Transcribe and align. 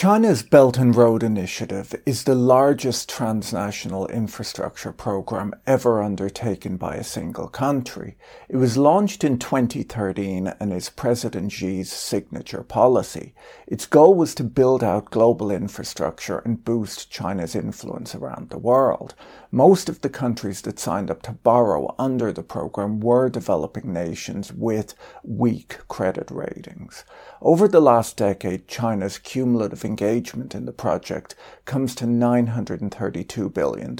China's 0.00 0.42
Belt 0.42 0.78
and 0.78 0.96
Road 0.96 1.22
Initiative 1.22 1.94
is 2.06 2.24
the 2.24 2.34
largest 2.34 3.06
transnational 3.06 4.06
infrastructure 4.06 4.92
program 4.92 5.52
ever 5.66 6.02
undertaken 6.02 6.78
by 6.78 6.94
a 6.94 7.04
single 7.04 7.48
country. 7.48 8.16
It 8.48 8.56
was 8.56 8.78
launched 8.78 9.24
in 9.24 9.38
2013 9.38 10.54
and 10.58 10.72
is 10.72 10.88
President 10.88 11.52
Xi's 11.52 11.92
signature 11.92 12.62
policy. 12.62 13.34
Its 13.66 13.84
goal 13.84 14.14
was 14.14 14.34
to 14.36 14.42
build 14.42 14.82
out 14.82 15.10
global 15.10 15.50
infrastructure 15.50 16.38
and 16.46 16.64
boost 16.64 17.10
China's 17.10 17.54
influence 17.54 18.14
around 18.14 18.48
the 18.48 18.58
world. 18.58 19.14
Most 19.52 19.88
of 19.88 20.02
the 20.02 20.08
countries 20.08 20.62
that 20.62 20.78
signed 20.78 21.10
up 21.10 21.22
to 21.22 21.32
borrow 21.32 21.92
under 21.98 22.32
the 22.32 22.44
program 22.44 23.00
were 23.00 23.28
developing 23.28 23.92
nations 23.92 24.52
with 24.52 24.94
weak 25.24 25.78
credit 25.88 26.30
ratings. 26.30 27.04
Over 27.42 27.66
the 27.66 27.80
last 27.80 28.16
decade, 28.16 28.68
China's 28.68 29.18
cumulative 29.18 29.84
engagement 29.84 30.54
in 30.54 30.66
the 30.66 30.72
project 30.72 31.34
comes 31.64 31.96
to 31.96 32.04
$932 32.04 33.52
billion, 33.52 33.96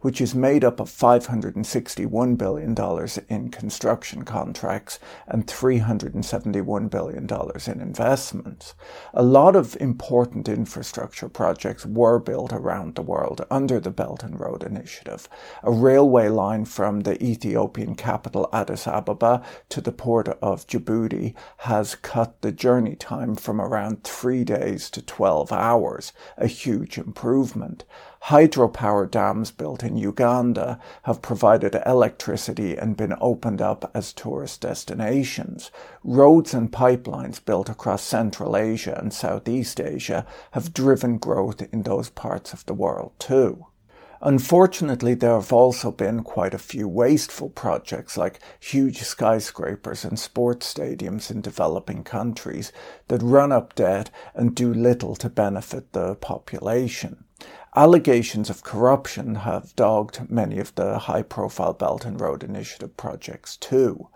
which 0.00 0.22
is 0.22 0.34
made 0.34 0.64
up 0.64 0.80
of 0.80 0.88
$561 0.88 2.38
billion 2.38 2.74
in 3.28 3.50
construction 3.50 4.24
contracts 4.24 4.98
and 5.28 5.46
$371 5.46 6.88
billion 6.88 7.28
in 7.66 7.80
investments. 7.86 8.74
A 9.12 9.22
lot 9.22 9.54
of 9.54 9.76
important 9.82 10.48
infrastructure 10.48 11.28
projects 11.28 11.84
were 11.84 12.18
built 12.18 12.54
around 12.54 12.94
the 12.94 13.02
world 13.02 13.44
under 13.50 13.78
the 13.78 13.90
Belt 13.90 14.22
and 14.22 14.40
Road 14.40 14.61
Initiative. 14.62 15.28
A 15.62 15.70
railway 15.70 16.28
line 16.28 16.64
from 16.64 17.00
the 17.00 17.22
Ethiopian 17.22 17.94
capital 17.94 18.48
Addis 18.52 18.86
Ababa 18.86 19.42
to 19.68 19.80
the 19.80 19.92
port 19.92 20.28
of 20.28 20.66
Djibouti 20.66 21.34
has 21.58 21.94
cut 21.94 22.40
the 22.42 22.52
journey 22.52 22.96
time 22.96 23.34
from 23.34 23.60
around 23.60 24.04
three 24.04 24.44
days 24.44 24.90
to 24.90 25.02
12 25.02 25.52
hours, 25.52 26.12
a 26.36 26.46
huge 26.46 26.98
improvement. 26.98 27.84
Hydropower 28.26 29.10
dams 29.10 29.50
built 29.50 29.82
in 29.82 29.96
Uganda 29.96 30.78
have 31.02 31.22
provided 31.22 31.76
electricity 31.84 32.76
and 32.76 32.96
been 32.96 33.16
opened 33.20 33.60
up 33.60 33.90
as 33.94 34.12
tourist 34.12 34.60
destinations. 34.60 35.72
Roads 36.04 36.54
and 36.54 36.70
pipelines 36.70 37.44
built 37.44 37.68
across 37.68 38.02
Central 38.02 38.56
Asia 38.56 38.96
and 38.96 39.12
Southeast 39.12 39.80
Asia 39.80 40.24
have 40.52 40.72
driven 40.72 41.18
growth 41.18 41.62
in 41.72 41.82
those 41.82 42.10
parts 42.10 42.52
of 42.52 42.64
the 42.66 42.74
world 42.74 43.12
too. 43.18 43.66
Unfortunately, 44.24 45.14
there 45.14 45.34
have 45.34 45.52
also 45.52 45.90
been 45.90 46.22
quite 46.22 46.54
a 46.54 46.58
few 46.58 46.86
wasteful 46.86 47.50
projects 47.50 48.16
like 48.16 48.38
huge 48.60 48.98
skyscrapers 49.02 50.04
and 50.04 50.16
sports 50.16 50.72
stadiums 50.72 51.28
in 51.28 51.40
developing 51.40 52.04
countries 52.04 52.70
that 53.08 53.20
run 53.20 53.50
up 53.50 53.74
debt 53.74 54.10
and 54.32 54.54
do 54.54 54.72
little 54.72 55.16
to 55.16 55.28
benefit 55.28 55.92
the 55.92 56.14
population. 56.14 57.24
Allegations 57.74 58.50
of 58.50 58.62
corruption 58.62 59.34
have 59.34 59.74
dogged 59.76 60.28
many 60.30 60.58
of 60.58 60.74
the 60.74 60.98
high 60.98 61.22
profile 61.22 61.72
Belt 61.72 62.04
and 62.04 62.20
Road 62.20 62.44
Initiative 62.44 62.94
projects 62.98 63.56
too. 63.56 64.08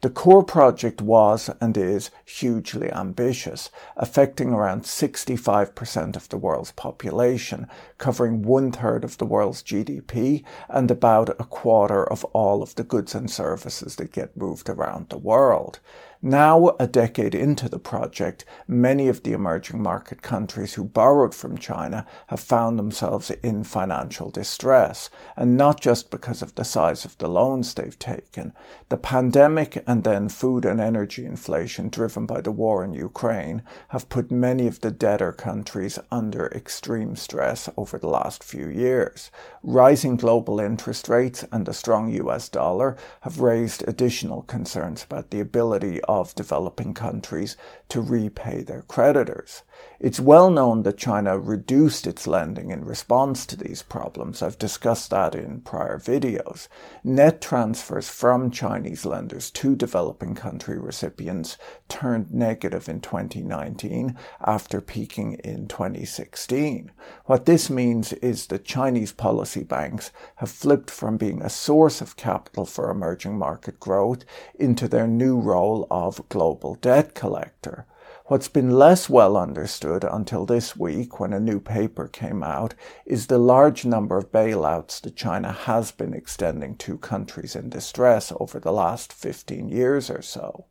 The 0.00 0.10
core 0.10 0.42
project 0.42 1.00
was 1.00 1.48
and 1.60 1.76
is 1.76 2.10
hugely 2.24 2.92
ambitious, 2.92 3.70
affecting 3.96 4.52
around 4.52 4.82
65% 4.82 6.16
of 6.16 6.28
the 6.28 6.36
world's 6.36 6.72
population, 6.72 7.68
covering 7.98 8.42
one 8.42 8.72
third 8.72 9.04
of 9.04 9.16
the 9.18 9.26
world's 9.26 9.62
GDP 9.62 10.42
and 10.68 10.90
about 10.90 11.28
a 11.40 11.44
quarter 11.44 12.04
of 12.04 12.24
all 12.32 12.64
of 12.64 12.74
the 12.74 12.82
goods 12.82 13.14
and 13.14 13.30
services 13.30 13.94
that 13.94 14.10
get 14.10 14.36
moved 14.36 14.68
around 14.68 15.10
the 15.10 15.18
world. 15.18 15.78
Now, 16.26 16.74
a 16.80 16.86
decade 16.86 17.34
into 17.34 17.68
the 17.68 17.78
project, 17.78 18.46
many 18.66 19.08
of 19.08 19.24
the 19.24 19.34
emerging 19.34 19.82
market 19.82 20.22
countries 20.22 20.72
who 20.72 20.84
borrowed 20.84 21.34
from 21.34 21.58
China 21.58 22.06
have 22.28 22.40
found 22.40 22.78
themselves 22.78 23.30
in 23.42 23.62
financial 23.62 24.30
distress, 24.30 25.10
and 25.36 25.58
not 25.58 25.82
just 25.82 26.10
because 26.10 26.40
of 26.40 26.54
the 26.54 26.64
size 26.64 27.04
of 27.04 27.18
the 27.18 27.28
loans 27.28 27.74
they've 27.74 27.98
taken. 27.98 28.54
The 28.88 28.96
pandemic 28.96 29.84
and 29.86 30.02
then 30.02 30.30
food 30.30 30.64
and 30.64 30.80
energy 30.80 31.26
inflation 31.26 31.90
driven 31.90 32.24
by 32.24 32.40
the 32.40 32.52
war 32.52 32.82
in 32.82 32.94
Ukraine 32.94 33.60
have 33.88 34.08
put 34.08 34.30
many 34.30 34.66
of 34.66 34.80
the 34.80 34.90
debtor 34.90 35.32
countries 35.32 35.98
under 36.10 36.46
extreme 36.46 37.16
stress 37.16 37.68
over 37.76 37.98
the 37.98 38.08
last 38.08 38.42
few 38.42 38.68
years. 38.68 39.30
Rising 39.62 40.16
global 40.16 40.58
interest 40.58 41.06
rates 41.06 41.44
and 41.52 41.66
the 41.66 41.74
strong 41.74 42.08
US 42.08 42.48
dollar 42.48 42.96
have 43.20 43.40
raised 43.40 43.86
additional 43.86 44.40
concerns 44.40 45.04
about 45.04 45.28
the 45.28 45.40
ability 45.40 46.00
of 46.04 46.13
developing 46.34 46.94
countries 46.94 47.56
to 47.88 48.00
repay 48.00 48.62
their 48.62 48.82
creditors. 48.82 49.62
It's 50.00 50.20
well 50.20 50.50
known 50.50 50.82
that 50.82 50.98
China 50.98 51.38
reduced 51.38 52.06
its 52.06 52.26
lending 52.26 52.70
in 52.70 52.84
response 52.84 53.46
to 53.46 53.56
these 53.56 53.82
problems. 53.82 54.42
I've 54.42 54.58
discussed 54.58 55.10
that 55.10 55.34
in 55.34 55.60
prior 55.60 55.98
videos. 55.98 56.68
Net 57.02 57.40
transfers 57.40 58.08
from 58.08 58.50
Chinese 58.50 59.06
lenders 59.06 59.50
to 59.52 59.76
developing 59.76 60.34
country 60.34 60.78
recipients 60.78 61.56
turned 61.88 62.34
negative 62.34 62.88
in 62.88 63.00
2019 63.00 64.18
after 64.40 64.80
peaking 64.80 65.34
in 65.44 65.68
2016. 65.68 66.90
What 67.26 67.46
this 67.46 67.70
means 67.70 68.12
is 68.14 68.48
that 68.48 68.64
Chinese 68.64 69.12
policy 69.12 69.62
banks 69.62 70.10
have 70.36 70.50
flipped 70.50 70.90
from 70.90 71.16
being 71.16 71.40
a 71.40 71.48
source 71.48 72.00
of 72.00 72.16
capital 72.16 72.66
for 72.66 72.90
emerging 72.90 73.38
market 73.38 73.80
growth 73.80 74.24
into 74.54 74.88
their 74.88 75.06
new 75.06 75.38
role 75.38 75.86
of 75.90 76.28
global 76.28 76.74
debt 76.74 77.14
collector. 77.14 77.86
What's 78.28 78.48
been 78.48 78.70
less 78.70 79.10
well 79.10 79.36
understood 79.36 80.02
until 80.02 80.46
this 80.46 80.74
week, 80.74 81.20
when 81.20 81.34
a 81.34 81.38
new 81.38 81.60
paper 81.60 82.08
came 82.08 82.42
out, 82.42 82.72
is 83.04 83.26
the 83.26 83.36
large 83.36 83.84
number 83.84 84.16
of 84.16 84.32
bailouts 84.32 85.02
that 85.02 85.14
China 85.14 85.52
has 85.52 85.90
been 85.90 86.14
extending 86.14 86.74
to 86.76 86.96
countries 86.96 87.54
in 87.54 87.68
distress 87.68 88.32
over 88.40 88.58
the 88.58 88.72
last 88.72 89.12
15 89.12 89.68
years 89.68 90.08
or 90.08 90.22
so. 90.22 90.64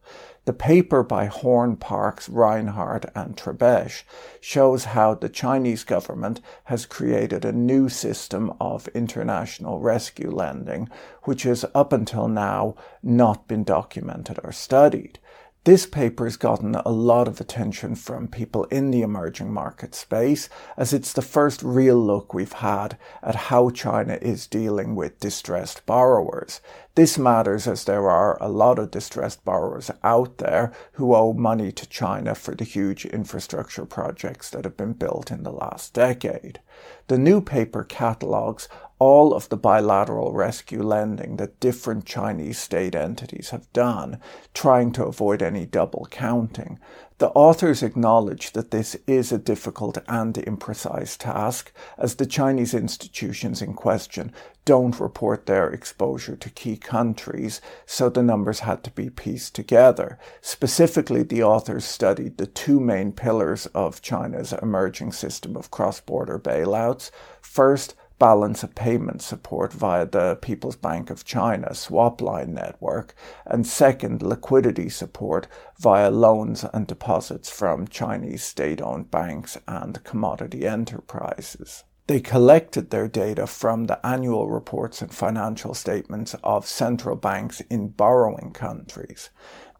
The 0.45 0.53
paper 0.53 1.03
by 1.03 1.25
Horn, 1.27 1.75
Parks, 1.75 2.27
Reinhart, 2.27 3.05
and 3.13 3.37
Trebesch 3.37 4.01
shows 4.41 4.85
how 4.85 5.13
the 5.13 5.29
Chinese 5.29 5.83
government 5.83 6.41
has 6.63 6.87
created 6.87 7.45
a 7.45 7.51
new 7.51 7.87
system 7.87 8.51
of 8.59 8.87
international 8.95 9.79
rescue 9.79 10.31
lending, 10.31 10.89
which 11.25 11.43
has 11.43 11.65
up 11.75 11.93
until 11.93 12.27
now 12.27 12.73
not 13.03 13.47
been 13.47 13.63
documented 13.63 14.39
or 14.43 14.51
studied. 14.51 15.19
This 15.65 15.85
paper 15.85 16.25
has 16.25 16.35
gotten 16.35 16.75
a 16.75 16.89
lot 16.89 17.29
of 17.29 17.39
attention 17.39 17.95
from 17.95 18.27
people 18.27 18.65
in 18.65 18.91
the 18.91 19.01
emerging 19.01 19.53
market 19.53 19.95
space 19.95 20.49
as 20.75 20.91
it's 20.91 21.13
the 21.13 21.21
first 21.21 21.63
real 21.63 21.95
look 21.95 22.33
we've 22.33 22.51
had 22.51 22.97
at 23.21 23.35
how 23.47 23.69
China 23.69 24.19
is 24.21 24.45
dealing 24.45 24.93
with 24.93 25.21
distressed 25.21 25.85
borrowers. 25.85 26.59
This 26.95 27.17
matters 27.17 27.65
as 27.65 27.85
there 27.85 28.09
are 28.09 28.37
a 28.41 28.49
lot 28.49 28.77
of 28.77 28.91
distressed 28.91 29.45
borrowers 29.45 29.89
out 30.03 30.37
there 30.37 30.73
who 30.93 31.15
owe 31.15 31.31
money 31.31 31.71
to 31.71 31.87
China 31.87 32.35
for 32.35 32.53
the 32.53 32.65
huge 32.65 33.05
infrastructure 33.05 33.85
projects 33.85 34.49
that 34.49 34.65
have 34.65 34.75
been 34.75 34.93
built 34.93 35.31
in 35.31 35.43
the 35.43 35.51
last 35.51 35.93
decade. 35.93 36.59
The 37.07 37.17
new 37.17 37.39
paper 37.39 37.85
catalogues 37.85 38.67
all 38.99 39.33
of 39.33 39.49
the 39.49 39.57
bilateral 39.57 40.31
rescue 40.33 40.81
lending 40.81 41.37
that 41.37 41.59
different 41.59 42.05
Chinese 42.05 42.59
state 42.59 42.95
entities 42.95 43.49
have 43.49 43.71
done, 43.73 44.19
trying 44.53 44.91
to 44.93 45.05
avoid 45.05 45.41
any 45.41 45.65
double 45.65 46.07
counting. 46.09 46.79
The 47.19 47.29
authors 47.29 47.83
acknowledge 47.83 48.51
that 48.51 48.71
this 48.71 48.97
is 49.07 49.31
a 49.31 49.37
difficult 49.37 49.97
and 50.07 50.33
imprecise 50.33 51.17
task, 51.17 51.71
as 51.97 52.15
the 52.15 52.25
Chinese 52.25 52.73
institutions 52.73 53.61
in 53.61 53.73
question 53.75 54.33
don't 54.65 54.99
report 54.99 55.45
their 55.45 55.69
exposure 55.69 56.35
to 56.35 56.49
key 56.49 56.77
countries, 56.77 57.61
so 57.85 58.09
the 58.09 58.23
numbers 58.23 58.59
had 58.61 58.83
to 58.85 58.91
be 58.91 59.09
pieced 59.09 59.53
together. 59.55 60.17
Specifically, 60.41 61.23
the 61.23 61.43
authors 61.43 61.85
studied 61.85 62.37
the 62.37 62.47
two 62.47 62.79
main 62.79 63.11
pillars 63.11 63.67
of 63.67 64.01
China's 64.01 64.53
emerging 64.53 65.11
system 65.11 65.55
of 65.55 65.71
cross 65.71 65.99
border 65.99 66.39
bailouts. 66.39 67.11
First, 67.41 67.95
balance 68.23 68.63
of 68.63 68.73
payment 68.73 69.21
support 69.21 69.73
via 69.73 70.05
the 70.05 70.37
People's 70.37 70.77
Bank 70.77 71.09
of 71.09 71.25
China 71.25 71.71
swapline 71.71 72.53
network, 72.53 73.13
and 73.45 73.67
second, 73.67 74.21
liquidity 74.21 74.87
support 74.87 75.45
via 75.77 76.09
loans 76.09 76.63
and 76.73 76.87
deposits 76.87 77.49
from 77.49 77.85
Chinese 77.85 78.41
state 78.41 78.81
owned 78.81 79.11
banks 79.11 79.57
and 79.67 80.01
commodity 80.05 80.65
enterprises. 80.65 81.83
They 82.07 82.21
collected 82.21 82.91
their 82.91 83.09
data 83.09 83.45
from 83.45 83.87
the 83.87 83.99
annual 84.05 84.49
reports 84.49 85.01
and 85.01 85.13
financial 85.13 85.73
statements 85.73 86.33
of 86.45 86.65
central 86.65 87.17
banks 87.17 87.59
in 87.69 87.89
borrowing 87.89 88.51
countries. 88.53 89.31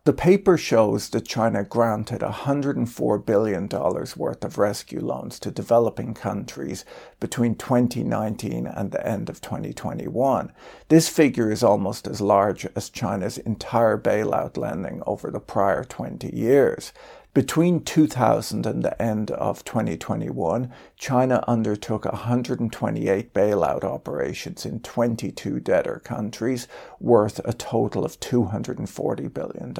The 0.05 0.11
paper 0.11 0.57
shows 0.57 1.07
that 1.11 1.25
China 1.25 1.63
granted 1.63 2.19
$104 2.19 3.25
billion 3.25 3.69
worth 3.69 4.43
of 4.43 4.57
rescue 4.57 4.99
loans 4.99 5.39
to 5.39 5.49
developing 5.49 6.13
countries 6.13 6.83
between 7.21 7.55
2019 7.55 8.67
and 8.67 8.91
the 8.91 9.07
end 9.07 9.29
of 9.29 9.39
2021. 9.39 10.51
This 10.89 11.07
figure 11.07 11.49
is 11.49 11.63
almost 11.63 12.05
as 12.05 12.19
large 12.19 12.67
as 12.75 12.89
China's 12.89 13.37
entire 13.37 13.97
bailout 13.97 14.57
lending 14.57 15.01
over 15.07 15.31
the 15.31 15.39
prior 15.39 15.85
20 15.85 16.35
years. 16.35 16.91
Between 17.33 17.83
2000 17.83 18.67
and 18.67 18.83
the 18.83 19.01
end 19.01 19.31
of 19.31 19.65
2021, 19.65 20.71
China 20.97 21.43
undertook 21.47 22.05
128 22.05 23.33
bailout 23.33 23.83
operations 23.83 24.67
in 24.67 24.81
22 24.81 25.59
debtor 25.59 25.99
countries, 26.03 26.67
worth 26.99 27.41
a 27.43 27.53
total 27.53 28.05
of 28.05 28.19
$240 28.19 29.33
billion. 29.33 29.73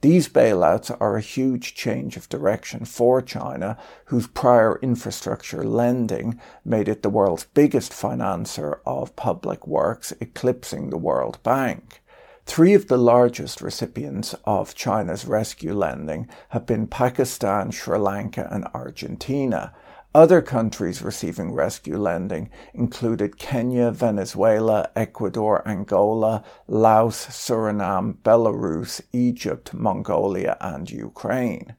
These 0.00 0.28
bailouts 0.28 0.96
are 1.00 1.16
a 1.16 1.20
huge 1.20 1.74
change 1.74 2.16
of 2.16 2.28
direction 2.28 2.84
for 2.84 3.20
China, 3.20 3.76
whose 4.04 4.28
prior 4.28 4.78
infrastructure 4.80 5.64
lending 5.64 6.40
made 6.64 6.86
it 6.88 7.02
the 7.02 7.10
world's 7.10 7.46
biggest 7.52 7.90
financer 7.90 8.78
of 8.86 9.16
public 9.16 9.66
works, 9.66 10.12
eclipsing 10.20 10.90
the 10.90 10.98
World 10.98 11.42
Bank. 11.42 12.00
Three 12.46 12.74
of 12.74 12.88
the 12.88 12.98
largest 12.98 13.62
recipients 13.62 14.34
of 14.44 14.74
China's 14.74 15.24
rescue 15.24 15.74
lending 15.74 16.28
have 16.50 16.66
been 16.66 16.86
Pakistan, 16.86 17.70
Sri 17.70 17.98
Lanka, 17.98 18.46
and 18.50 18.66
Argentina. 18.74 19.72
Other 20.14 20.42
countries 20.42 21.02
receiving 21.02 21.52
rescue 21.52 21.96
lending 21.96 22.50
included 22.74 23.38
Kenya, 23.38 23.90
Venezuela, 23.90 24.90
Ecuador, 24.94 25.66
Angola, 25.66 26.44
Laos, 26.68 27.26
Suriname, 27.26 28.18
Belarus, 28.18 29.00
Egypt, 29.12 29.72
Mongolia, 29.72 30.56
and 30.60 30.88
Ukraine. 30.90 31.74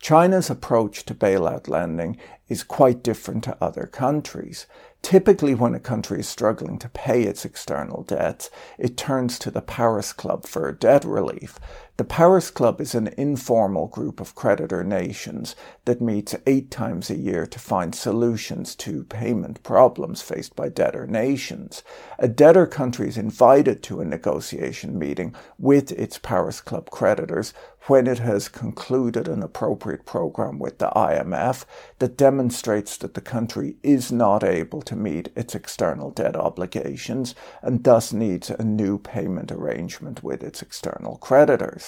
China's 0.00 0.50
approach 0.50 1.04
to 1.04 1.14
bailout 1.14 1.68
lending 1.68 2.18
is 2.48 2.64
quite 2.64 3.02
different 3.02 3.44
to 3.44 3.56
other 3.60 3.86
countries. 3.86 4.66
Typically, 5.06 5.54
when 5.54 5.72
a 5.72 5.78
country 5.78 6.18
is 6.18 6.26
struggling 6.26 6.80
to 6.80 6.88
pay 6.88 7.22
its 7.22 7.44
external 7.44 8.02
debts, 8.02 8.50
it 8.76 8.96
turns 8.96 9.38
to 9.38 9.52
the 9.52 9.62
Paris 9.62 10.12
Club 10.12 10.44
for 10.44 10.72
debt 10.72 11.04
relief. 11.04 11.60
The 11.98 12.04
Paris 12.04 12.50
Club 12.50 12.82
is 12.82 12.94
an 12.94 13.08
informal 13.16 13.86
group 13.86 14.20
of 14.20 14.34
creditor 14.34 14.84
nations 14.84 15.56
that 15.86 16.02
meets 16.02 16.34
eight 16.46 16.70
times 16.70 17.08
a 17.08 17.16
year 17.16 17.46
to 17.46 17.58
find 17.58 17.94
solutions 17.94 18.74
to 18.76 19.04
payment 19.04 19.62
problems 19.62 20.20
faced 20.20 20.54
by 20.54 20.68
debtor 20.68 21.06
nations. 21.06 21.82
A 22.18 22.28
debtor 22.28 22.66
country 22.66 23.08
is 23.08 23.16
invited 23.16 23.82
to 23.84 24.02
a 24.02 24.04
negotiation 24.04 24.98
meeting 24.98 25.34
with 25.58 25.90
its 25.92 26.18
Paris 26.18 26.60
Club 26.60 26.90
creditors 26.90 27.54
when 27.86 28.06
it 28.06 28.18
has 28.18 28.48
concluded 28.48 29.28
an 29.28 29.42
appropriate 29.42 30.04
program 30.04 30.58
with 30.58 30.78
the 30.78 30.90
IMF 30.96 31.64
that 32.00 32.16
demonstrates 32.16 32.96
that 32.96 33.14
the 33.14 33.20
country 33.20 33.76
is 33.82 34.10
not 34.10 34.42
able 34.42 34.82
to 34.82 34.96
meet 34.96 35.30
its 35.36 35.54
external 35.54 36.10
debt 36.10 36.36
obligations 36.36 37.34
and 37.62 37.84
thus 37.84 38.12
needs 38.12 38.50
a 38.50 38.64
new 38.64 38.98
payment 38.98 39.52
arrangement 39.52 40.22
with 40.22 40.42
its 40.42 40.62
external 40.62 41.16
creditors. 41.16 41.85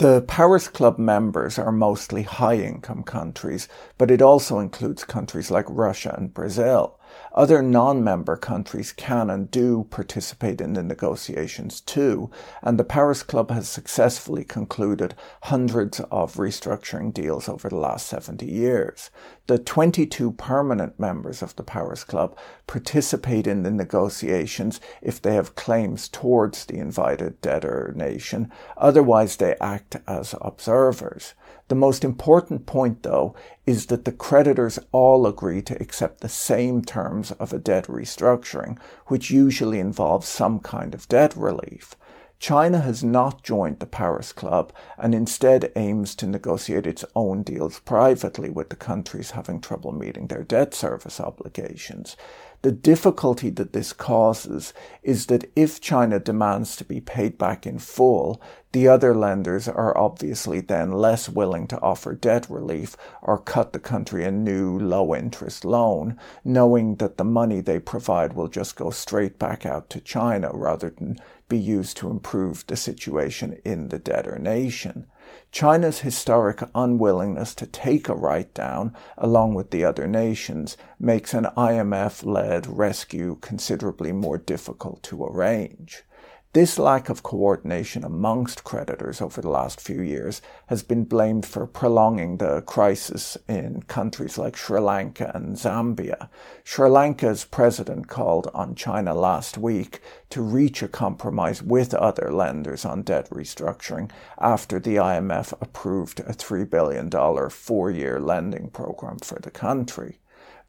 The 0.00 0.22
Paris 0.22 0.66
Club 0.66 0.98
members 0.98 1.58
are 1.58 1.70
mostly 1.70 2.22
high 2.22 2.56
income 2.56 3.02
countries, 3.02 3.68
but 3.98 4.10
it 4.10 4.22
also 4.22 4.58
includes 4.58 5.04
countries 5.04 5.50
like 5.50 5.66
Russia 5.68 6.14
and 6.16 6.32
Brazil. 6.32 6.98
Other 7.32 7.62
non-member 7.62 8.36
countries 8.36 8.92
can 8.92 9.30
and 9.30 9.50
do 9.50 9.86
participate 9.90 10.60
in 10.60 10.72
the 10.72 10.82
negotiations 10.82 11.80
too, 11.80 12.30
and 12.62 12.78
the 12.78 12.84
Paris 12.84 13.22
Club 13.22 13.50
has 13.50 13.68
successfully 13.68 14.44
concluded 14.44 15.14
hundreds 15.42 16.00
of 16.10 16.34
restructuring 16.34 17.14
deals 17.14 17.48
over 17.48 17.68
the 17.68 17.76
last 17.76 18.06
70 18.08 18.46
years. 18.46 19.10
The 19.46 19.58
22 19.58 20.32
permanent 20.32 20.98
members 20.98 21.42
of 21.42 21.56
the 21.56 21.62
Paris 21.62 22.04
Club 22.04 22.36
participate 22.66 23.46
in 23.46 23.62
the 23.62 23.70
negotiations 23.70 24.80
if 25.02 25.20
they 25.20 25.34
have 25.34 25.54
claims 25.54 26.08
towards 26.08 26.64
the 26.64 26.78
invited 26.78 27.40
debtor 27.40 27.92
nation, 27.96 28.52
otherwise 28.76 29.36
they 29.36 29.56
act 29.60 29.96
as 30.06 30.34
observers. 30.40 31.34
The 31.70 31.76
most 31.76 32.02
important 32.02 32.66
point, 32.66 33.04
though, 33.04 33.36
is 33.64 33.86
that 33.86 34.04
the 34.04 34.10
creditors 34.10 34.80
all 34.90 35.24
agree 35.24 35.62
to 35.62 35.80
accept 35.80 36.20
the 36.20 36.28
same 36.28 36.82
terms 36.82 37.30
of 37.30 37.52
a 37.52 37.60
debt 37.60 37.86
restructuring, 37.86 38.76
which 39.06 39.30
usually 39.30 39.78
involves 39.78 40.26
some 40.26 40.58
kind 40.58 40.94
of 40.94 41.06
debt 41.06 41.36
relief. 41.36 41.94
China 42.40 42.80
has 42.80 43.04
not 43.04 43.44
joined 43.44 43.78
the 43.78 43.86
Paris 43.86 44.32
Club 44.32 44.72
and 44.98 45.14
instead 45.14 45.70
aims 45.76 46.16
to 46.16 46.26
negotiate 46.26 46.88
its 46.88 47.04
own 47.14 47.44
deals 47.44 47.78
privately 47.78 48.50
with 48.50 48.70
the 48.70 48.76
countries 48.76 49.30
having 49.30 49.60
trouble 49.60 49.92
meeting 49.92 50.26
their 50.26 50.42
debt 50.42 50.74
service 50.74 51.20
obligations. 51.20 52.16
The 52.62 52.72
difficulty 52.72 53.48
that 53.50 53.72
this 53.72 53.94
causes 53.94 54.74
is 55.02 55.26
that 55.26 55.50
if 55.56 55.80
China 55.80 56.20
demands 56.20 56.76
to 56.76 56.84
be 56.84 57.00
paid 57.00 57.38
back 57.38 57.66
in 57.66 57.78
full, 57.78 58.38
the 58.72 58.86
other 58.86 59.14
lenders 59.14 59.66
are 59.66 59.96
obviously 59.96 60.60
then 60.60 60.92
less 60.92 61.26
willing 61.26 61.66
to 61.68 61.80
offer 61.80 62.14
debt 62.14 62.50
relief 62.50 62.98
or 63.22 63.38
cut 63.38 63.72
the 63.72 63.78
country 63.78 64.24
a 64.24 64.30
new 64.30 64.78
low 64.78 65.14
interest 65.14 65.64
loan, 65.64 66.18
knowing 66.44 66.96
that 66.96 67.16
the 67.16 67.24
money 67.24 67.62
they 67.62 67.78
provide 67.78 68.34
will 68.34 68.48
just 68.48 68.76
go 68.76 68.90
straight 68.90 69.38
back 69.38 69.64
out 69.64 69.88
to 69.88 69.98
China 69.98 70.50
rather 70.52 70.90
than 70.90 71.16
be 71.48 71.58
used 71.58 71.96
to 71.96 72.10
improve 72.10 72.66
the 72.66 72.76
situation 72.76 73.58
in 73.64 73.88
the 73.88 73.98
debtor 73.98 74.38
nation. 74.38 75.06
China's 75.52 76.00
historic 76.00 76.62
unwillingness 76.74 77.54
to 77.56 77.66
take 77.66 78.08
a 78.08 78.14
write 78.14 78.54
down, 78.54 78.94
along 79.18 79.54
with 79.54 79.70
the 79.70 79.84
other 79.84 80.06
nations, 80.06 80.76
makes 80.98 81.34
an 81.34 81.46
IMF 81.56 82.24
led 82.24 82.66
rescue 82.66 83.36
considerably 83.40 84.12
more 84.12 84.38
difficult 84.38 85.02
to 85.04 85.24
arrange. 85.24 86.04
This 86.52 86.80
lack 86.80 87.08
of 87.08 87.22
coordination 87.22 88.02
amongst 88.02 88.64
creditors 88.64 89.20
over 89.20 89.40
the 89.40 89.48
last 89.48 89.80
few 89.80 90.02
years 90.02 90.42
has 90.66 90.82
been 90.82 91.04
blamed 91.04 91.46
for 91.46 91.64
prolonging 91.64 92.38
the 92.38 92.62
crisis 92.62 93.38
in 93.48 93.82
countries 93.82 94.36
like 94.36 94.56
Sri 94.56 94.80
Lanka 94.80 95.30
and 95.32 95.54
Zambia. 95.54 96.28
Sri 96.64 96.88
Lanka's 96.88 97.44
president 97.44 98.08
called 98.08 98.50
on 98.52 98.74
China 98.74 99.14
last 99.14 99.58
week 99.58 100.00
to 100.30 100.42
reach 100.42 100.82
a 100.82 100.88
compromise 100.88 101.62
with 101.62 101.94
other 101.94 102.32
lenders 102.32 102.84
on 102.84 103.02
debt 103.02 103.30
restructuring 103.30 104.10
after 104.36 104.80
the 104.80 104.96
IMF 104.96 105.52
approved 105.60 106.18
a 106.18 106.32
$3 106.32 106.68
billion 106.68 107.48
four 107.50 107.92
year 107.92 108.18
lending 108.18 108.70
program 108.70 109.18
for 109.20 109.38
the 109.38 109.52
country. 109.52 110.18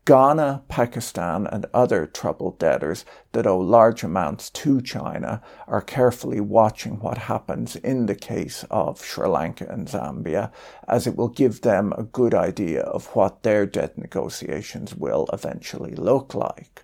Ghana, 0.06 0.64
Pakistan, 0.68 1.46
and 1.46 1.68
other 1.76 2.08
troubled 2.08 2.58
debtors 2.58 3.06
that 3.34 3.46
owe 3.46 3.60
large 3.60 4.04
amounts 4.04 4.50
to 4.50 4.82
China 4.82 5.44
are 5.68 5.82
carefully 5.82 6.42
watching 6.42 7.00
what 7.00 7.20
happens 7.20 7.76
in 7.76 8.08
the 8.08 8.16
case 8.16 8.66
of 8.72 9.06
Sri 9.06 9.28
Lanka 9.28 9.68
and 9.70 9.88
Zambia, 9.88 10.52
as 10.88 11.06
it 11.06 11.16
will 11.16 11.28
give 11.28 11.62
them 11.62 11.94
a 11.96 12.04
good 12.04 12.34
idea 12.34 12.82
of 12.82 13.16
what 13.16 13.44
their 13.44 13.68
debt 13.68 13.96
negotiations 13.96 14.96
will 14.96 15.28
eventually 15.32 15.94
look 15.94 16.34
like. 16.34 16.84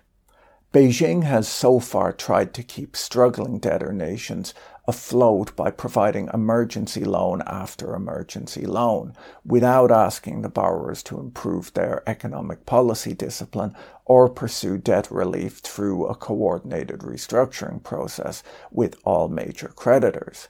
Beijing 0.72 1.24
has 1.24 1.48
so 1.48 1.80
far 1.80 2.12
tried 2.12 2.54
to 2.54 2.62
keep 2.62 2.94
struggling 2.94 3.58
debtor 3.58 3.92
nations 3.92 4.54
afloat 4.88 5.54
by 5.54 5.70
providing 5.70 6.30
emergency 6.32 7.04
loan 7.04 7.42
after 7.46 7.94
emergency 7.94 8.64
loan 8.64 9.12
without 9.44 9.90
asking 9.90 10.40
the 10.40 10.48
borrowers 10.48 11.02
to 11.02 11.20
improve 11.20 11.72
their 11.74 12.02
economic 12.08 12.64
policy 12.64 13.12
discipline 13.12 13.76
or 14.06 14.30
pursue 14.30 14.78
debt 14.78 15.10
relief 15.10 15.58
through 15.58 16.06
a 16.06 16.14
coordinated 16.14 17.00
restructuring 17.00 17.82
process 17.84 18.42
with 18.70 18.96
all 19.04 19.28
major 19.28 19.68
creditors. 19.68 20.48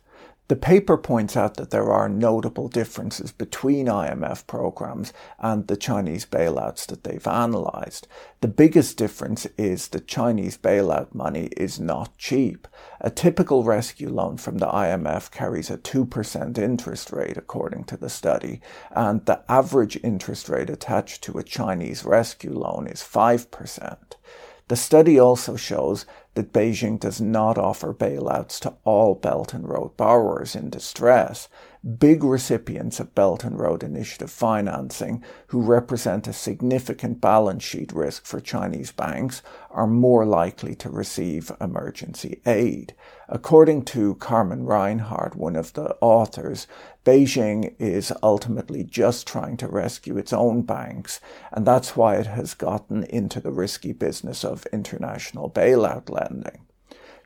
The 0.49 0.57
paper 0.57 0.97
points 0.97 1.37
out 1.37 1.59
that 1.59 1.69
there 1.69 1.93
are 1.93 2.09
notable 2.09 2.69
differences 2.69 3.33
between 3.33 3.87
IMF 3.87 4.47
programs 4.47 5.13
and 5.39 5.67
the 5.67 5.77
Chinese 5.77 6.25
bailouts 6.25 6.87
that 6.87 7.05
they've 7.05 7.27
analysed. 7.27 8.09
The 8.41 8.49
biggest 8.49 8.97
difference 8.97 9.47
is 9.59 9.89
that 9.89 10.07
Chinese 10.07 10.57
bailout 10.57 11.15
money 11.15 11.51
is 11.59 11.79
not 11.79 12.17
cheap. 12.17 12.67
A 13.03 13.11
typical 13.11 13.63
rescue 13.63 14.09
loan 14.09 14.39
from 14.39 14.57
the 14.57 14.69
IMF 14.69 15.31
carries 15.31 15.69
a 15.69 15.77
2% 15.77 16.57
interest 16.57 17.13
rate, 17.13 17.37
according 17.37 17.85
to 17.85 17.99
the 17.99 18.09
study, 18.09 18.63
and 18.91 19.27
the 19.27 19.43
average 19.51 20.01
interest 20.03 20.49
rate 20.49 20.71
attached 20.71 21.23
to 21.25 21.37
a 21.37 21.43
Chinese 21.43 22.07
rescue 22.07 22.59
loan 22.59 22.87
is 22.87 23.03
5%. 23.03 23.99
The 24.69 24.77
study 24.77 25.19
also 25.19 25.57
shows 25.57 26.05
that 26.39 26.53
Beijing 26.53 27.01
does 27.01 27.21
not 27.21 27.59
offer 27.59 27.93
bailouts 27.93 28.61
to 28.61 28.73
all 28.85 29.17
Belt 29.17 29.53
and 29.53 29.69
Road 29.69 29.97
borrowers 29.97 30.55
in 30.55 30.71
distress. 30.71 31.49
Big 31.99 32.25
recipients 32.25 33.01
of 33.01 33.15
Belt 33.15 33.45
and 33.45 33.59
Road 33.59 33.83
Initiative 33.83 34.31
financing, 34.31 35.25
who 35.49 35.61
represent 35.61 36.27
a 36.27 36.33
significant 36.33 37.21
balance 37.21 37.63
sheet 37.63 37.93
risk 37.93 38.27
for 38.27 38.41
Chinese 38.41 38.93
banks, 38.93 39.43
are 39.71 39.87
more 39.87 40.25
likely 40.25 40.75
to 40.77 40.91
receive 40.91 41.53
emergency 41.61 42.41
aid. 42.47 42.95
According 43.29 43.85
to 43.87 44.15
Carmen 44.17 44.65
Reinhart, 44.65 45.37
one 45.37 45.57
of 45.57 45.75
the 45.75 45.97
authors, 46.01 46.67
Beijing 47.05 47.75
is 47.79 48.13
ultimately 48.23 48.85
just 48.85 49.27
trying 49.27 49.57
to 49.59 49.69
rescue 49.69 50.19
its 50.19 50.33
own 50.33 50.63
banks, 50.63 51.21
and 51.53 51.67
that's 51.67 51.97
why 51.97 52.17
it 52.17 52.27
has 52.27 52.55
gotten 52.55 53.05
into 53.05 53.41
the 53.41 53.53
risky 53.53 53.93
business 53.93 54.45
of 54.45 54.67
international 54.73 55.51
bailout 55.51 56.11
lending. 56.11 56.68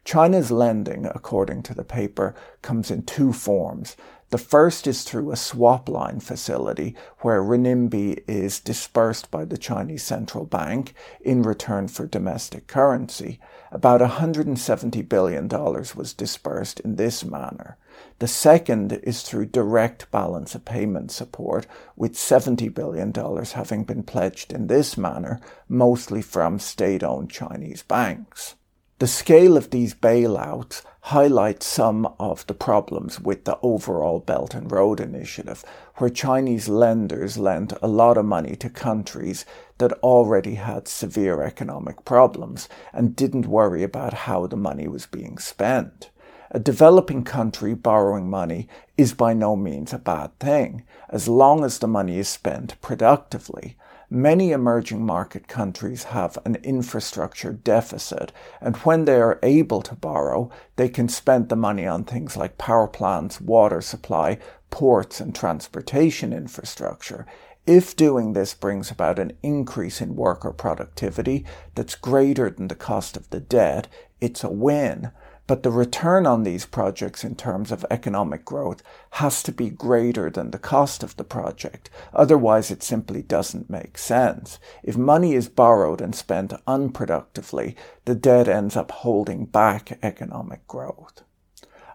China's 0.04 0.50
lending, 0.50 1.06
according 1.06 1.62
to 1.62 1.74
the 1.74 1.84
paper, 1.84 2.34
comes 2.60 2.90
in 2.90 3.02
two 3.02 3.32
forms. 3.32 3.96
The 4.32 4.38
first 4.38 4.86
is 4.86 5.04
through 5.04 5.30
a 5.30 5.36
swap 5.36 5.90
line 5.90 6.18
facility 6.18 6.96
where 7.18 7.42
renminbi 7.42 8.24
is 8.26 8.60
dispersed 8.60 9.30
by 9.30 9.44
the 9.44 9.58
Chinese 9.58 10.02
central 10.02 10.46
bank 10.46 10.94
in 11.20 11.42
return 11.42 11.86
for 11.86 12.06
domestic 12.06 12.66
currency. 12.66 13.38
About 13.70 14.00
$170 14.00 15.06
billion 15.06 15.48
was 15.48 16.14
dispersed 16.14 16.80
in 16.80 16.96
this 16.96 17.22
manner. 17.22 17.76
The 18.20 18.26
second 18.26 18.94
is 19.02 19.20
through 19.20 19.46
direct 19.46 20.10
balance 20.10 20.54
of 20.54 20.64
payment 20.64 21.10
support, 21.10 21.66
with 21.94 22.14
$70 22.14 22.72
billion 22.72 23.12
having 23.12 23.84
been 23.84 24.02
pledged 24.02 24.50
in 24.50 24.66
this 24.66 24.96
manner, 24.96 25.40
mostly 25.68 26.22
from 26.22 26.58
state 26.58 27.04
owned 27.04 27.30
Chinese 27.30 27.82
banks. 27.82 28.54
The 29.02 29.08
scale 29.08 29.56
of 29.56 29.70
these 29.70 29.94
bailouts 29.94 30.82
highlights 31.00 31.66
some 31.66 32.06
of 32.20 32.46
the 32.46 32.54
problems 32.54 33.18
with 33.18 33.46
the 33.46 33.58
overall 33.60 34.20
Belt 34.20 34.54
and 34.54 34.70
Road 34.70 35.00
Initiative, 35.00 35.64
where 35.96 36.08
Chinese 36.08 36.68
lenders 36.68 37.36
lent 37.36 37.72
a 37.82 37.88
lot 37.88 38.16
of 38.16 38.26
money 38.26 38.54
to 38.54 38.70
countries 38.70 39.44
that 39.78 39.90
already 40.04 40.54
had 40.54 40.86
severe 40.86 41.42
economic 41.42 42.04
problems 42.04 42.68
and 42.92 43.16
didn't 43.16 43.48
worry 43.48 43.82
about 43.82 44.14
how 44.30 44.46
the 44.46 44.56
money 44.56 44.86
was 44.86 45.06
being 45.06 45.36
spent. 45.36 46.10
A 46.52 46.60
developing 46.60 47.24
country 47.24 47.74
borrowing 47.74 48.30
money 48.30 48.68
is 48.96 49.14
by 49.14 49.32
no 49.32 49.56
means 49.56 49.92
a 49.92 49.98
bad 49.98 50.38
thing, 50.38 50.84
as 51.08 51.26
long 51.26 51.64
as 51.64 51.80
the 51.80 51.88
money 51.88 52.20
is 52.20 52.28
spent 52.28 52.80
productively 52.80 53.76
Many 54.14 54.52
emerging 54.52 55.06
market 55.06 55.48
countries 55.48 56.04
have 56.04 56.36
an 56.44 56.56
infrastructure 56.56 57.50
deficit, 57.50 58.30
and 58.60 58.76
when 58.76 59.06
they 59.06 59.18
are 59.18 59.38
able 59.42 59.80
to 59.80 59.94
borrow, 59.94 60.50
they 60.76 60.90
can 60.90 61.08
spend 61.08 61.48
the 61.48 61.56
money 61.56 61.86
on 61.86 62.04
things 62.04 62.36
like 62.36 62.58
power 62.58 62.86
plants, 62.86 63.40
water 63.40 63.80
supply, 63.80 64.36
ports, 64.68 65.18
and 65.18 65.34
transportation 65.34 66.34
infrastructure. 66.34 67.24
If 67.66 67.96
doing 67.96 68.34
this 68.34 68.52
brings 68.52 68.90
about 68.90 69.18
an 69.18 69.32
increase 69.42 70.02
in 70.02 70.14
worker 70.14 70.52
productivity 70.52 71.46
that's 71.74 71.94
greater 71.94 72.50
than 72.50 72.68
the 72.68 72.74
cost 72.74 73.16
of 73.16 73.30
the 73.30 73.40
debt, 73.40 73.88
it's 74.20 74.44
a 74.44 74.50
win 74.50 75.10
but 75.46 75.62
the 75.62 75.70
return 75.70 76.26
on 76.26 76.42
these 76.42 76.66
projects 76.66 77.24
in 77.24 77.34
terms 77.34 77.72
of 77.72 77.84
economic 77.90 78.44
growth 78.44 78.82
has 79.12 79.42
to 79.42 79.52
be 79.52 79.70
greater 79.70 80.30
than 80.30 80.50
the 80.50 80.58
cost 80.58 81.02
of 81.02 81.16
the 81.16 81.24
project. 81.24 81.90
Otherwise, 82.14 82.70
it 82.70 82.82
simply 82.82 83.22
doesn't 83.22 83.70
make 83.70 83.98
sense. 83.98 84.58
If 84.82 84.96
money 84.96 85.34
is 85.34 85.48
borrowed 85.48 86.00
and 86.00 86.14
spent 86.14 86.52
unproductively, 86.66 87.74
the 88.04 88.14
debt 88.14 88.48
ends 88.48 88.76
up 88.76 88.90
holding 88.90 89.44
back 89.46 89.98
economic 90.02 90.66
growth. 90.66 91.22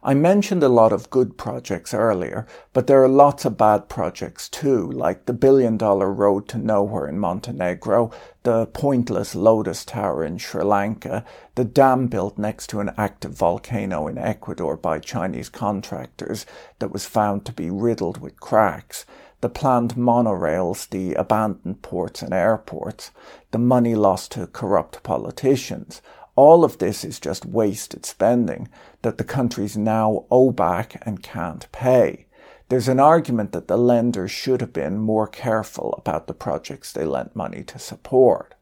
I 0.04 0.14
mentioned 0.14 0.62
a 0.62 0.70
lot 0.70 0.94
of 0.94 1.10
good 1.10 1.38
projects 1.38 1.94
earlier, 1.94 2.46
but 2.72 2.86
there 2.86 3.04
are 3.04 3.10
lots 3.10 3.46
of 3.46 3.58
bad 3.58 3.90
projects 3.90 4.48
too, 4.48 4.90
like 4.92 5.26
the 5.26 5.34
billion 5.34 5.76
dollar 5.76 6.14
road 6.14 6.48
to 6.50 6.60
nowhere 6.60 7.08
in 7.08 7.18
Montenegro, 7.18 8.12
the 8.44 8.68
pointless 8.68 9.34
Lotus 9.34 9.84
Tower 9.84 10.24
in 10.24 10.38
Sri 10.38 10.64
Lanka, 10.64 11.26
the 11.56 11.66
dam 11.66 12.08
built 12.08 12.38
next 12.38 12.68
to 12.68 12.80
an 12.80 12.92
active 12.98 13.32
volcano 13.32 14.08
in 14.08 14.18
Ecuador 14.18 14.78
by 14.78 15.00
Chinese 15.00 15.50
contractors 15.50 16.46
that 16.78 16.92
was 16.92 17.06
found 17.06 17.44
to 17.46 17.52
be 17.52 17.72
riddled 17.72 18.20
with 18.20 18.40
cracks, 18.40 19.06
the 19.42 19.50
planned 19.50 19.96
monorails, 19.96 20.90
the 20.90 21.14
abandoned 21.14 21.82
ports 21.82 22.22
and 22.22 22.34
airports, 22.34 23.12
the 23.52 23.58
money 23.58 23.96
lost 23.96 24.32
to 24.32 24.48
corrupt 24.48 25.02
politicians, 25.04 26.02
all 26.38 26.64
of 26.64 26.78
this 26.78 27.04
is 27.04 27.20
just 27.20 27.46
wasted 27.46 28.06
spending 28.06 28.70
that 29.02 29.18
the 29.18 29.24
countries 29.24 29.76
now 29.76 30.26
owe 30.32 30.52
back 30.52 31.02
and 31.06 31.24
can't 31.24 31.70
pay. 31.72 32.28
There's 32.70 32.88
an 32.88 33.00
argument 33.00 33.54
that 33.54 33.68
the 33.68 33.78
lenders 33.78 34.30
should 34.30 34.62
have 34.62 34.72
been 34.72 35.00
more 35.00 35.28
careful 35.28 35.96
about 35.98 36.28
the 36.28 36.34
projects 36.34 36.92
they 36.94 37.06
lent 37.06 37.36
money 37.36 37.64
to 37.64 37.80
support. 37.80 38.54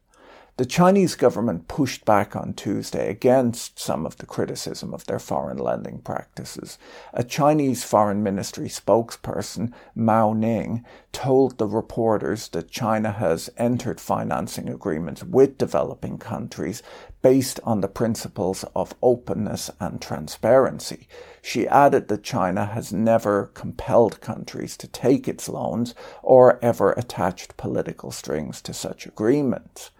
The 0.58 0.64
Chinese 0.64 1.16
government 1.16 1.68
pushed 1.68 2.06
back 2.06 2.34
on 2.34 2.54
Tuesday 2.54 3.10
against 3.10 3.78
some 3.78 4.06
of 4.06 4.16
the 4.16 4.24
criticism 4.24 4.94
of 4.94 5.04
their 5.04 5.18
foreign 5.18 5.58
lending 5.58 5.98
practices. 5.98 6.78
A 7.12 7.22
Chinese 7.22 7.84
Foreign 7.84 8.22
Ministry 8.22 8.68
spokesperson, 8.68 9.74
Mao 9.94 10.32
Ning, 10.32 10.82
told 11.12 11.58
the 11.58 11.66
reporters 11.66 12.48
that 12.48 12.70
China 12.70 13.12
has 13.12 13.50
entered 13.58 14.00
financing 14.00 14.70
agreements 14.70 15.22
with 15.22 15.58
developing 15.58 16.16
countries 16.16 16.82
based 17.20 17.60
on 17.62 17.82
the 17.82 17.88
principles 17.88 18.64
of 18.74 18.94
openness 19.02 19.70
and 19.78 20.00
transparency. 20.00 21.06
She 21.42 21.68
added 21.68 22.08
that 22.08 22.22
China 22.22 22.64
has 22.64 22.94
never 22.94 23.50
compelled 23.52 24.22
countries 24.22 24.78
to 24.78 24.88
take 24.88 25.28
its 25.28 25.50
loans 25.50 25.94
or 26.22 26.58
ever 26.64 26.92
attached 26.92 27.58
political 27.58 28.10
strings 28.10 28.62
to 28.62 28.72
such 28.72 29.04
agreements. 29.04 29.90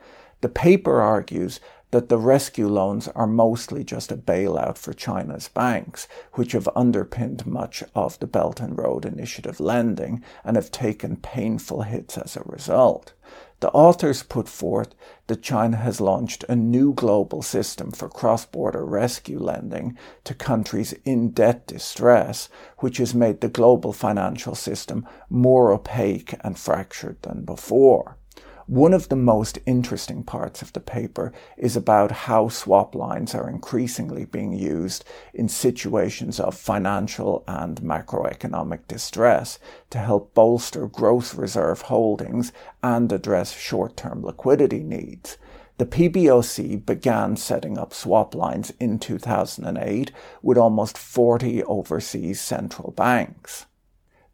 The 0.43 0.49
paper 0.49 1.01
argues 1.01 1.61
that 1.93 2.09
the 2.09 2.19
rescue 2.19 2.69
loans 2.69 3.09
are 3.09 3.27
mostly 3.27 3.85
just 3.85 4.13
a 4.13 4.17
bailout 4.17 4.77
for 4.77 4.93
China's 4.93 5.49
banks, 5.49 6.09
which 6.33 6.53
have 6.53 6.69
underpinned 6.75 7.47
much 7.47 7.83
of 7.95 8.19
the 8.19 8.27
Belt 8.27 8.61
and 8.61 8.77
Road 8.77 9.07
Initiative 9.07 9.61
lending 9.61 10.23
and 10.45 10.57
have 10.57 10.71
taken 10.71 11.17
painful 11.17 11.83
hits 11.83 12.19
as 12.19 12.37
a 12.37 12.43
result. 12.45 13.15
The 13.61 13.71
authors 13.71 14.23
put 14.23 14.49
forth 14.49 14.95
that 15.29 15.43
China 15.43 15.79
has 15.79 16.01
launched 16.01 16.45
a 16.49 16.55
new 16.57 16.93
global 16.93 17.41
system 17.41 17.91
for 17.91 18.09
cross 18.09 18.45
border 18.45 18.85
rescue 18.85 19.39
lending 19.39 19.97
to 20.25 20.35
countries 20.35 20.93
in 21.05 21.31
debt 21.31 21.67
distress, 21.67 22.51
which 22.81 22.99
has 22.99 23.15
made 23.15 23.41
the 23.41 23.49
global 23.49 23.95
financial 23.95 24.55
system 24.55 25.07
more 25.31 25.73
opaque 25.73 26.35
and 26.41 26.59
fractured 26.59 27.23
than 27.23 27.47
before. 27.47 28.19
One 28.69 28.93
of 28.93 29.11
the 29.11 29.17
most 29.17 29.61
interesting 29.65 30.25
parts 30.25 30.61
of 30.61 30.73
the 30.73 30.81
paper 30.81 31.33
is 31.57 31.77
about 31.77 32.11
how 32.11 32.49
swap 32.49 32.97
lines 32.97 33.33
are 33.33 33.49
increasingly 33.49 34.25
being 34.25 34.53
used 34.53 35.05
in 35.33 35.49
situations 35.49 36.41
of 36.41 36.57
financial 36.57 37.45
and 37.47 37.81
macroeconomic 37.81 38.89
distress 38.89 39.61
to 39.91 39.99
help 39.99 40.35
bolster 40.35 40.89
gross 40.89 41.33
reserve 41.33 41.83
holdings 41.83 42.51
and 42.83 43.13
address 43.13 43.57
short 43.57 43.97
term 43.97 44.25
liquidity 44.25 44.83
needs. 44.83 45.39
The 45.79 45.87
PBOC 45.87 46.85
began 46.85 47.37
setting 47.37 47.79
up 47.79 47.95
swap 47.95 48.35
lines 48.35 48.73
in 48.81 48.99
2008 48.99 50.11
with 50.43 50.59
almost 50.59 50.99
40 50.99 51.63
overseas 51.63 52.41
central 52.41 52.91
banks. 52.91 53.67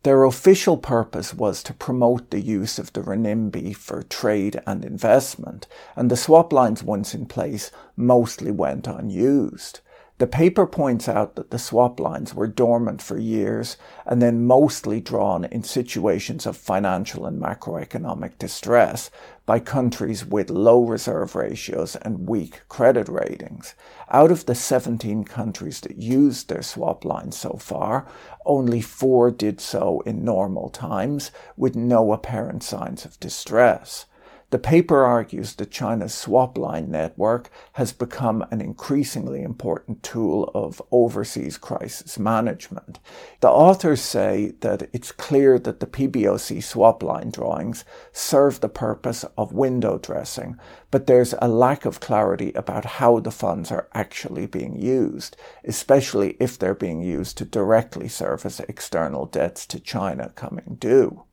Their 0.05 0.25
official 0.25 0.79
purpose 0.79 1.33
was 1.33 1.63
to 1.63 1.75
promote 1.75 2.31
the 2.31 2.41
use 2.41 2.79
of 2.81 2.93
the 2.93 3.03
renminbi 3.03 3.77
for 3.77 4.03
trade 4.03 4.61
and 4.67 4.85
investment, 4.85 5.69
and 5.95 6.11
the 6.11 6.17
swap 6.17 6.53
lines 6.53 6.83
once 6.83 7.15
in 7.15 7.27
place 7.27 7.71
mostly 7.95 8.51
went 8.51 8.89
unused. 8.89 9.79
The 10.23 10.29
paper 10.29 10.69
points 10.69 11.09
out 11.09 11.35
that 11.35 11.51
the 11.51 11.59
swap 11.59 11.99
lines 11.99 12.33
were 12.33 12.47
dormant 12.47 13.03
for 13.03 13.19
years 13.19 13.77
and 14.07 14.23
then 14.23 14.47
mostly 14.47 15.01
drawn 15.01 15.45
in 15.45 15.65
situations 15.65 16.47
of 16.47 16.57
financial 16.57 17.27
and 17.27 17.43
macroeconomic 17.43 18.39
distress 18.39 19.11
by 19.47 19.59
countries 19.59 20.25
with 20.25 20.49
low 20.49 20.85
reserve 20.85 21.35
ratios 21.35 21.97
and 21.97 22.29
weak 22.29 22.61
credit 22.69 23.09
ratings. 23.09 23.75
Out 24.13 24.31
of 24.31 24.47
the 24.47 24.55
17 24.55 25.25
countries 25.25 25.81
that 25.81 25.97
used 25.97 26.49
their 26.49 26.63
swap 26.63 27.05
lines 27.05 27.37
so 27.37 27.55
far, 27.55 28.07
only 28.47 28.81
four 28.81 29.33
did 29.33 29.61
so 29.61 30.03
in 30.07 30.25
normal 30.25 30.69
times 30.69 31.33
with 31.57 31.75
no 31.75 32.13
apparent 32.13 32.63
signs 32.63 33.05
of 33.05 33.19
distress. 33.19 34.07
The 34.53 34.59
paper 34.59 35.03
argues 35.03 35.55
that 35.55 35.71
China's 35.71 36.13
swap 36.13 36.59
line 36.59 36.91
network 36.91 37.49
has 37.73 37.95
become 37.95 38.45
an 38.51 38.61
increasingly 38.61 39.41
important 39.43 40.03
tool 40.03 40.51
of 40.55 40.83
overseas 40.91 41.57
crisis 41.57 42.19
management. 42.19 42.99
The 43.41 43.49
authors 43.49 44.03
say 44.03 44.53
that 44.61 44.91
it's 44.93 45.11
clear 45.11 45.59
that 45.61 45.81
the 45.81 45.87
PBOC 45.87 46.63
swap 46.63 47.03
line 47.03 47.31
drawings 47.31 47.87
serve 48.13 48.61
the 48.61 48.69
purpose 48.69 49.25
of 49.39 49.55
window 49.55 49.97
dressing, 49.97 50.59
but 50.91 51.07
there's 51.07 51.35
a 51.41 51.49
lack 51.49 51.87
of 51.87 52.01
clarity 52.01 52.53
about 52.53 52.85
how 53.01 53.21
the 53.21 53.31
funds 53.31 53.73
are 53.73 53.89
actually 53.95 54.45
being 54.45 54.79
used, 54.79 55.35
especially 55.65 56.37
if 56.39 56.59
they're 56.59 56.75
being 56.75 57.01
used 57.01 57.39
to 57.39 57.47
directly 57.47 58.07
service 58.07 58.61
external 58.61 59.25
debts 59.25 59.65
to 59.65 59.81
China 59.81 60.31
coming 60.37 60.77
due. 60.79 61.25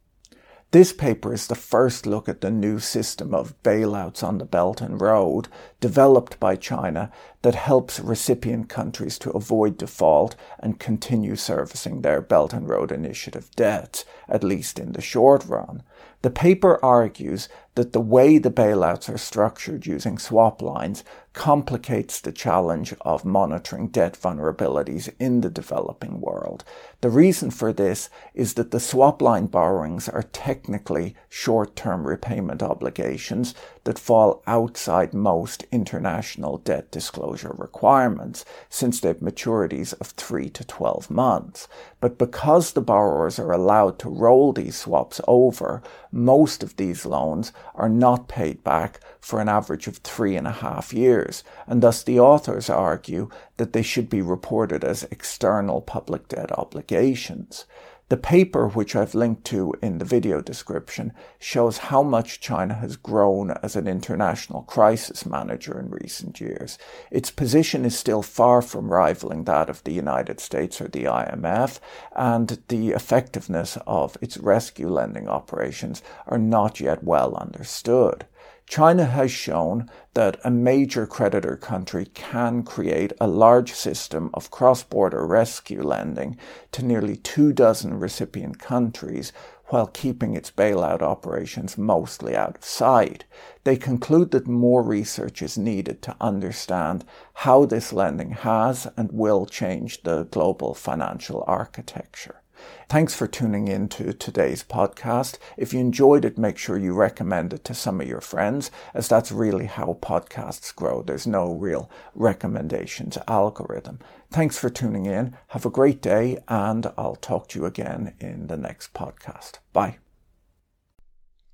This 0.71 0.93
paper 0.93 1.33
is 1.33 1.47
the 1.47 1.55
first 1.55 2.05
look 2.05 2.29
at 2.29 2.41
the 2.41 2.51
new 2.51 2.77
system 2.77 3.33
of 3.33 3.55
bailouts 3.63 4.23
on 4.23 4.37
the 4.37 4.45
Belt 4.45 4.81
and 4.81 5.01
Road 5.01 5.47
developed 5.79 6.39
by 6.39 6.55
China 6.55 7.11
that 7.41 7.55
helps 7.55 7.99
recipient 7.99 8.69
countries 8.69 9.17
to 9.19 9.31
avoid 9.31 9.77
default 9.77 10.35
and 10.59 10.79
continue 10.79 11.35
servicing 11.35 12.01
their 12.01 12.21
Belt 12.21 12.53
and 12.53 12.69
Road 12.69 12.91
Initiative 12.91 13.49
debts, 13.55 14.05
at 14.27 14.43
least 14.43 14.77
in 14.77 14.91
the 14.91 15.01
short 15.01 15.43
run. 15.47 15.81
The 16.21 16.29
paper 16.29 16.77
argues 16.85 17.49
that 17.79 17.93
the 17.93 18.01
way 18.01 18.37
the 18.37 18.51
bailouts 18.51 19.07
are 19.07 19.17
structured 19.17 19.85
using 19.85 20.17
swap 20.17 20.61
lines 20.61 21.01
complicates 21.31 22.19
the 22.19 22.31
challenge 22.31 22.93
of 23.01 23.23
monitoring 23.23 23.87
debt 23.87 24.17
vulnerabilities 24.21 25.09
in 25.19 25.39
the 25.39 25.49
developing 25.49 26.19
world. 26.19 26.65
The 26.99 27.09
reason 27.09 27.51
for 27.51 27.71
this 27.71 28.09
is 28.33 28.55
that 28.55 28.71
the 28.71 28.79
swap 28.81 29.21
line 29.21 29.45
borrowings 29.45 30.09
are 30.09 30.23
technically 30.23 31.15
short 31.29 31.77
term 31.77 32.05
repayment 32.05 32.61
obligations 32.61 33.55
that 33.85 33.97
fall 33.97 34.43
outside 34.45 35.13
most 35.13 35.65
international 35.71 36.57
debt 36.57 36.91
disclosure 36.91 37.55
requirements, 37.57 38.43
since 38.67 38.99
they 38.99 39.07
have 39.07 39.19
maturities 39.19 39.93
of 40.01 40.07
3 40.07 40.49
to 40.49 40.65
12 40.65 41.09
months. 41.09 41.67
But 42.01 42.17
because 42.17 42.73
the 42.73 42.81
borrowers 42.81 43.39
are 43.39 43.53
allowed 43.53 43.97
to 43.99 44.09
roll 44.09 44.51
these 44.51 44.75
swaps 44.75 45.21
over, 45.27 45.81
most 46.11 46.63
of 46.63 46.75
these 46.75 47.05
loans 47.05 47.53
are 47.75 47.89
not 47.89 48.27
paid 48.27 48.63
back 48.63 48.99
for 49.19 49.39
an 49.39 49.49
average 49.49 49.87
of 49.87 49.97
three 49.97 50.35
and 50.35 50.47
a 50.47 50.51
half 50.51 50.93
years, 50.93 51.43
and 51.67 51.81
thus 51.81 52.03
the 52.03 52.19
authors 52.19 52.69
argue 52.69 53.29
that 53.57 53.73
they 53.73 53.81
should 53.81 54.09
be 54.09 54.21
reported 54.21 54.83
as 54.83 55.03
external 55.11 55.81
public 55.81 56.27
debt 56.27 56.51
obligations. 56.57 57.65
The 58.09 58.17
paper, 58.17 58.67
which 58.67 58.95
I've 58.95 59.13
linked 59.13 59.45
to 59.45 59.75
in 59.83 59.99
the 59.99 60.05
video 60.05 60.41
description, 60.41 61.13
shows 61.37 61.77
how 61.77 62.01
much 62.01 62.39
China 62.39 62.73
has 62.73 62.95
grown 62.95 63.51
as 63.61 63.75
an 63.75 63.87
international 63.87 64.63
crisis 64.63 65.27
manager 65.27 65.79
in 65.79 65.91
recent 65.91 66.41
years. 66.41 66.79
Its 67.11 67.29
position 67.29 67.85
is 67.85 67.97
still 67.97 68.23
far 68.23 68.63
from 68.63 68.91
rivaling 68.91 69.43
that 69.43 69.69
of 69.69 69.83
the 69.83 69.93
United 69.93 70.39
States 70.39 70.81
or 70.81 70.87
the 70.87 71.03
IMF, 71.03 71.79
and 72.15 72.59
the 72.67 72.89
effectiveness 72.89 73.77
of 73.85 74.17
its 74.21 74.39
rescue 74.39 74.89
lending 74.89 75.29
operations 75.29 76.01
are 76.25 76.39
not 76.39 76.79
yet 76.79 77.03
well 77.03 77.35
understood. 77.35 78.25
China 78.69 79.05
has 79.05 79.31
shown 79.31 79.89
that 80.13 80.39
a 80.43 80.51
major 80.51 81.07
creditor 81.07 81.57
country 81.57 82.05
can 82.05 82.61
create 82.61 83.11
a 83.19 83.25
large 83.25 83.73
system 83.73 84.29
of 84.31 84.51
cross 84.51 84.83
border 84.83 85.25
rescue 85.25 85.81
lending 85.81 86.37
to 86.71 86.85
nearly 86.85 87.15
two 87.15 87.51
dozen 87.51 87.99
recipient 87.99 88.59
countries 88.59 89.33
while 89.69 89.87
keeping 89.87 90.35
its 90.35 90.51
bailout 90.51 91.01
operations 91.01 91.79
mostly 91.79 92.35
out 92.35 92.57
of 92.57 92.63
sight. 92.63 93.25
They 93.63 93.75
conclude 93.75 94.29
that 94.31 94.47
more 94.47 94.83
research 94.83 95.41
is 95.41 95.57
needed 95.57 96.03
to 96.03 96.15
understand 96.21 97.05
how 97.33 97.65
this 97.65 97.91
lending 97.91 98.33
has 98.33 98.87
and 98.95 99.11
will 99.11 99.47
change 99.47 100.03
the 100.03 100.25
global 100.25 100.75
financial 100.75 101.43
architecture. 101.47 102.43
Thanks 102.89 103.13
for 103.13 103.27
tuning 103.27 103.67
in 103.67 103.87
to 103.89 104.13
today's 104.13 104.63
podcast. 104.63 105.37
If 105.57 105.73
you 105.73 105.79
enjoyed 105.79 106.25
it, 106.25 106.37
make 106.37 106.57
sure 106.57 106.77
you 106.77 106.93
recommend 106.93 107.53
it 107.53 107.63
to 107.65 107.73
some 107.73 108.01
of 108.01 108.07
your 108.07 108.21
friends, 108.21 108.71
as 108.93 109.07
that's 109.07 109.31
really 109.31 109.65
how 109.65 109.97
podcasts 110.01 110.75
grow. 110.75 111.01
There's 111.01 111.27
no 111.27 111.53
real 111.53 111.89
recommendations 112.15 113.17
algorithm. 113.27 113.99
Thanks 114.31 114.57
for 114.57 114.69
tuning 114.69 115.05
in. 115.05 115.37
Have 115.47 115.65
a 115.65 115.69
great 115.69 116.01
day, 116.01 116.37
and 116.47 116.91
I'll 116.97 117.15
talk 117.15 117.47
to 117.49 117.59
you 117.59 117.65
again 117.65 118.13
in 118.19 118.47
the 118.47 118.57
next 118.57 118.93
podcast. 118.93 119.59
Bye. 119.73 119.97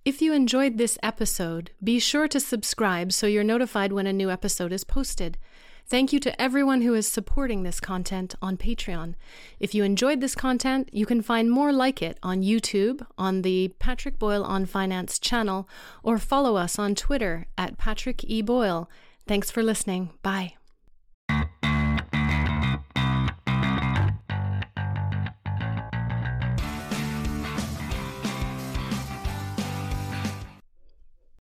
If 0.05 0.21
you 0.21 0.33
enjoyed 0.33 0.77
this 0.77 0.99
episode, 1.01 1.71
be 1.83 1.97
sure 1.97 2.27
to 2.27 2.39
subscribe 2.39 3.11
so 3.11 3.25
you're 3.25 3.43
notified 3.43 3.91
when 3.91 4.05
a 4.05 4.13
new 4.13 4.29
episode 4.29 4.71
is 4.71 4.83
posted. 4.83 5.37
Thank 5.87 6.11
you 6.11 6.19
to 6.21 6.41
everyone 6.41 6.81
who 6.81 6.95
is 6.95 7.07
supporting 7.07 7.61
this 7.61 7.79
content 7.79 8.33
on 8.41 8.57
Patreon. 8.57 9.13
If 9.59 9.75
you 9.75 9.83
enjoyed 9.83 10.19
this 10.19 10.33
content, 10.33 10.89
you 10.91 11.05
can 11.05 11.21
find 11.21 11.51
more 11.51 11.71
like 11.71 12.01
it 12.01 12.17
on 12.23 12.41
YouTube, 12.41 13.05
on 13.19 13.43
the 13.43 13.67
Patrick 13.77 14.17
Boyle 14.17 14.43
on 14.43 14.65
Finance 14.65 15.19
channel, 15.19 15.69
or 16.01 16.17
follow 16.17 16.55
us 16.55 16.79
on 16.79 16.95
Twitter 16.95 17.45
at 17.55 17.77
Patrick 17.77 18.23
E. 18.23 18.41
Boyle. 18.41 18.89
Thanks 19.27 19.51
for 19.51 19.61
listening. 19.61 20.09
Bye. 20.23 20.55